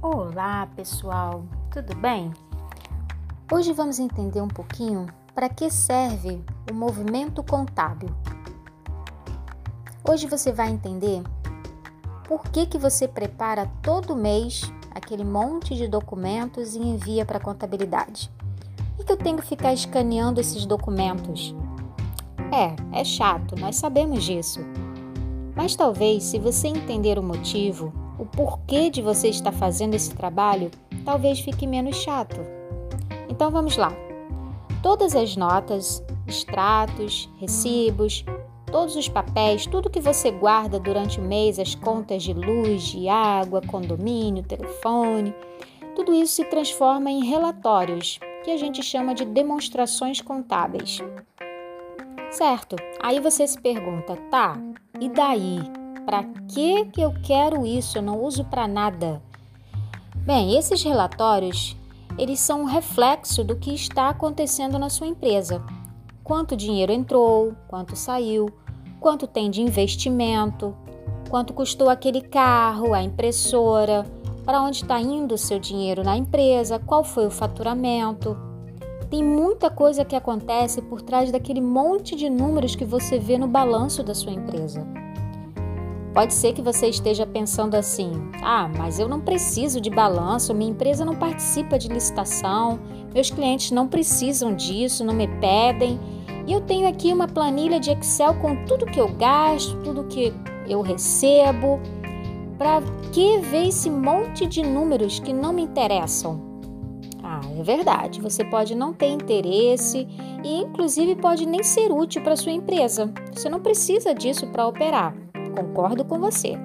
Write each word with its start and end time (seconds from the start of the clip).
Olá, 0.00 0.68
pessoal, 0.76 1.42
tudo 1.72 1.92
bem? 1.96 2.32
Hoje 3.52 3.72
vamos 3.72 3.98
entender 3.98 4.40
um 4.40 4.46
pouquinho 4.46 5.06
para 5.34 5.48
que 5.48 5.68
serve 5.72 6.40
o 6.70 6.72
movimento 6.72 7.42
contábil. 7.42 8.08
Hoje 10.08 10.28
você 10.28 10.52
vai 10.52 10.70
entender 10.70 11.20
por 12.28 12.44
que, 12.44 12.64
que 12.66 12.78
você 12.78 13.08
prepara 13.08 13.68
todo 13.82 14.14
mês 14.14 14.72
aquele 14.94 15.24
monte 15.24 15.74
de 15.74 15.88
documentos 15.88 16.76
e 16.76 16.78
envia 16.78 17.26
para 17.26 17.38
a 17.38 17.42
contabilidade. 17.42 18.30
Por 18.96 19.04
que 19.04 19.10
eu 19.10 19.16
tenho 19.16 19.38
que 19.38 19.46
ficar 19.46 19.72
escaneando 19.72 20.40
esses 20.40 20.64
documentos? 20.64 21.52
É, 22.52 23.00
é 23.00 23.02
chato, 23.02 23.56
nós 23.58 23.74
sabemos 23.74 24.22
disso. 24.22 24.60
Mas 25.56 25.74
talvez, 25.74 26.22
se 26.22 26.38
você 26.38 26.68
entender 26.68 27.18
o 27.18 27.22
motivo, 27.22 27.92
o 28.18 28.26
porquê 28.26 28.90
de 28.90 29.00
você 29.00 29.28
estar 29.28 29.52
fazendo 29.52 29.94
esse 29.94 30.14
trabalho, 30.14 30.70
talvez 31.04 31.40
fique 31.40 31.66
menos 31.66 31.96
chato. 31.96 32.40
Então 33.28 33.50
vamos 33.50 33.76
lá. 33.76 33.92
Todas 34.82 35.14
as 35.14 35.36
notas, 35.36 36.02
extratos, 36.26 37.28
recibos, 37.38 38.24
todos 38.70 38.96
os 38.96 39.08
papéis, 39.08 39.66
tudo 39.66 39.90
que 39.90 40.00
você 40.00 40.30
guarda 40.30 40.78
durante 40.78 41.20
o 41.20 41.22
mês, 41.22 41.58
as 41.58 41.74
contas 41.74 42.22
de 42.22 42.32
luz, 42.32 42.82
de 42.82 43.08
água, 43.08 43.62
condomínio, 43.62 44.42
telefone, 44.42 45.34
tudo 45.94 46.14
isso 46.14 46.34
se 46.34 46.44
transforma 46.44 47.10
em 47.10 47.24
relatórios, 47.24 48.20
que 48.44 48.50
a 48.50 48.56
gente 48.56 48.82
chama 48.82 49.14
de 49.14 49.24
demonstrações 49.24 50.20
contábeis. 50.20 50.98
Certo? 52.30 52.76
Aí 53.02 53.20
você 53.20 53.46
se 53.46 53.60
pergunta, 53.60 54.16
tá, 54.30 54.56
e 55.00 55.08
daí? 55.08 55.60
Para 56.08 56.24
que 56.48 56.86
que 56.86 57.02
eu 57.02 57.12
quero 57.22 57.66
isso? 57.66 57.98
Eu 57.98 58.02
não 58.02 58.24
uso 58.24 58.42
para 58.42 58.66
nada. 58.66 59.20
Bem, 60.16 60.56
esses 60.56 60.82
relatórios, 60.82 61.76
eles 62.16 62.40
são 62.40 62.62
um 62.62 62.64
reflexo 62.64 63.44
do 63.44 63.54
que 63.54 63.74
está 63.74 64.08
acontecendo 64.08 64.78
na 64.78 64.88
sua 64.88 65.06
empresa. 65.06 65.62
Quanto 66.24 66.56
dinheiro 66.56 66.92
entrou, 66.92 67.52
quanto 67.68 67.94
saiu, 67.94 68.48
quanto 68.98 69.26
tem 69.26 69.50
de 69.50 69.60
investimento, 69.60 70.74
quanto 71.28 71.52
custou 71.52 71.90
aquele 71.90 72.22
carro, 72.22 72.94
a 72.94 73.02
impressora, 73.02 74.06
para 74.46 74.62
onde 74.62 74.78
está 74.84 74.98
indo 74.98 75.34
o 75.34 75.38
seu 75.38 75.58
dinheiro 75.58 76.02
na 76.02 76.16
empresa, 76.16 76.78
qual 76.78 77.04
foi 77.04 77.26
o 77.26 77.30
faturamento. 77.30 78.34
Tem 79.10 79.22
muita 79.22 79.68
coisa 79.68 80.06
que 80.06 80.16
acontece 80.16 80.80
por 80.80 81.02
trás 81.02 81.30
daquele 81.30 81.60
monte 81.60 82.16
de 82.16 82.30
números 82.30 82.74
que 82.74 82.86
você 82.86 83.18
vê 83.18 83.36
no 83.36 83.46
balanço 83.46 84.02
da 84.02 84.14
sua 84.14 84.32
empresa. 84.32 84.86
Pode 86.18 86.34
ser 86.34 86.52
que 86.52 86.60
você 86.60 86.88
esteja 86.88 87.24
pensando 87.24 87.76
assim: 87.76 88.10
ah, 88.42 88.68
mas 88.76 88.98
eu 88.98 89.08
não 89.08 89.20
preciso 89.20 89.80
de 89.80 89.88
balanço, 89.88 90.52
minha 90.52 90.72
empresa 90.72 91.04
não 91.04 91.14
participa 91.14 91.78
de 91.78 91.86
licitação, 91.86 92.80
meus 93.14 93.30
clientes 93.30 93.70
não 93.70 93.86
precisam 93.86 94.52
disso, 94.52 95.04
não 95.04 95.14
me 95.14 95.28
pedem. 95.40 95.96
E 96.44 96.52
eu 96.52 96.60
tenho 96.60 96.88
aqui 96.88 97.12
uma 97.12 97.28
planilha 97.28 97.78
de 97.78 97.92
Excel 97.92 98.34
com 98.34 98.64
tudo 98.64 98.84
que 98.84 99.00
eu 99.00 99.14
gasto, 99.14 99.80
tudo 99.84 100.08
que 100.08 100.34
eu 100.68 100.80
recebo. 100.80 101.78
Para 102.58 102.82
que 103.12 103.38
ver 103.38 103.68
esse 103.68 103.88
monte 103.88 104.44
de 104.44 104.64
números 104.64 105.20
que 105.20 105.32
não 105.32 105.52
me 105.52 105.62
interessam? 105.62 106.42
Ah, 107.22 107.42
é 107.56 107.62
verdade. 107.62 108.20
Você 108.20 108.44
pode 108.44 108.74
não 108.74 108.92
ter 108.92 109.06
interesse 109.06 110.08
e, 110.42 110.62
inclusive, 110.62 111.14
pode 111.14 111.46
nem 111.46 111.62
ser 111.62 111.92
útil 111.92 112.22
para 112.22 112.34
sua 112.34 112.50
empresa. 112.50 113.14
Você 113.32 113.48
não 113.48 113.60
precisa 113.60 114.12
disso 114.12 114.48
para 114.48 114.66
operar 114.66 115.27
concordo 115.48 116.04
com 116.04 116.18
você. 116.18 116.56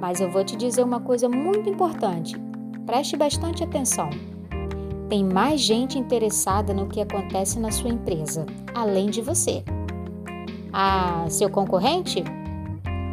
Mas 0.00 0.20
eu 0.20 0.30
vou 0.30 0.44
te 0.44 0.56
dizer 0.56 0.82
uma 0.82 1.00
coisa 1.00 1.28
muito 1.28 1.68
importante. 1.68 2.36
Preste 2.86 3.16
bastante 3.16 3.64
atenção. 3.64 4.08
Tem 5.08 5.24
mais 5.24 5.60
gente 5.60 5.98
interessada 5.98 6.72
no 6.72 6.86
que 6.86 7.00
acontece 7.00 7.58
na 7.58 7.70
sua 7.70 7.90
empresa, 7.90 8.46
além 8.74 9.10
de 9.10 9.20
você. 9.20 9.64
Ah, 10.72 11.24
seu 11.28 11.50
concorrente? 11.50 12.22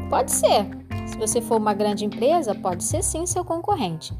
Pode 0.10 0.32
ser. 0.32 0.68
Se 1.06 1.18
você 1.18 1.42
for 1.42 1.58
uma 1.58 1.74
grande 1.74 2.06
empresa, 2.06 2.54
pode 2.54 2.84
ser 2.84 3.04
sim 3.04 3.26
seu 3.26 3.46
concorrente. 3.46 4.14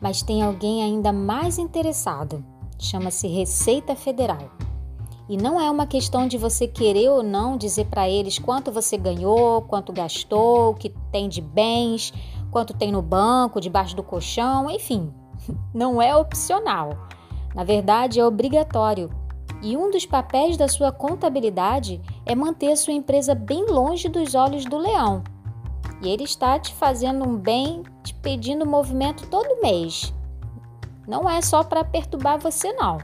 Mas 0.00 0.22
tem 0.22 0.42
alguém 0.42 0.82
ainda 0.82 1.12
mais 1.12 1.58
interessado. 1.58 2.44
Chama-se 2.78 3.26
Receita 3.26 3.94
Federal. 3.94 4.67
E 5.28 5.36
não 5.36 5.60
é 5.60 5.70
uma 5.70 5.86
questão 5.86 6.26
de 6.26 6.38
você 6.38 6.66
querer 6.66 7.10
ou 7.10 7.22
não 7.22 7.56
dizer 7.56 7.86
para 7.86 8.08
eles 8.08 8.38
quanto 8.38 8.72
você 8.72 8.96
ganhou, 8.96 9.60
quanto 9.62 9.92
gastou, 9.92 10.70
o 10.70 10.74
que 10.74 10.88
tem 11.12 11.28
de 11.28 11.42
bens, 11.42 12.12
quanto 12.50 12.72
tem 12.72 12.90
no 12.90 13.02
banco, 13.02 13.60
debaixo 13.60 13.94
do 13.94 14.02
colchão, 14.02 14.70
enfim. 14.70 15.12
Não 15.74 16.00
é 16.00 16.16
opcional. 16.16 17.08
Na 17.54 17.62
verdade, 17.62 18.18
é 18.18 18.24
obrigatório. 18.24 19.10
E 19.60 19.76
um 19.76 19.90
dos 19.90 20.06
papéis 20.06 20.56
da 20.56 20.68
sua 20.68 20.92
contabilidade 20.92 22.00
é 22.24 22.34
manter 22.34 22.74
sua 22.76 22.94
empresa 22.94 23.34
bem 23.34 23.66
longe 23.66 24.08
dos 24.08 24.34
olhos 24.34 24.64
do 24.64 24.78
leão. 24.78 25.22
E 26.00 26.08
ele 26.08 26.24
está 26.24 26.58
te 26.58 26.72
fazendo 26.74 27.28
um 27.28 27.36
bem, 27.36 27.82
te 28.04 28.14
pedindo 28.14 28.64
movimento 28.64 29.26
todo 29.28 29.60
mês. 29.60 30.14
Não 31.06 31.28
é 31.28 31.42
só 31.42 31.64
para 31.64 31.82
perturbar 31.84 32.38
você, 32.38 32.72
não. 32.72 32.98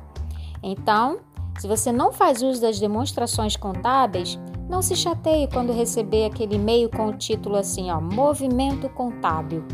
Então, 0.62 1.18
se 1.58 1.68
você 1.68 1.92
não 1.92 2.12
faz 2.12 2.42
uso 2.42 2.60
das 2.60 2.78
demonstrações 2.78 3.56
contábeis, 3.56 4.38
não 4.68 4.82
se 4.82 4.96
chateie 4.96 5.48
quando 5.48 5.72
receber 5.72 6.26
aquele 6.26 6.56
e-mail 6.56 6.88
com 6.88 7.06
o 7.06 7.16
título 7.16 7.56
assim, 7.56 7.90
ó, 7.90 8.00
Movimento 8.00 8.88
Contábil, 8.88 9.64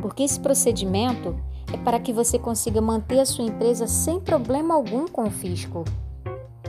porque 0.00 0.22
esse 0.22 0.38
procedimento 0.38 1.34
é 1.72 1.76
para 1.76 1.98
que 1.98 2.12
você 2.12 2.38
consiga 2.38 2.80
manter 2.80 3.20
a 3.20 3.26
sua 3.26 3.44
empresa 3.44 3.86
sem 3.86 4.20
problema 4.20 4.74
algum 4.74 5.08
com 5.08 5.24
o 5.24 5.30
fisco. 5.30 5.84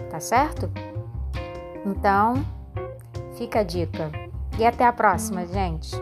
Tá 0.10 0.20
certo? 0.20 0.72
Então, 1.86 2.46
fica 3.36 3.60
a 3.60 3.64
dica. 3.64 4.12
E 4.58 4.66
até 4.66 4.86
a 4.86 4.94
próxima, 4.94 5.46
gente! 5.46 6.02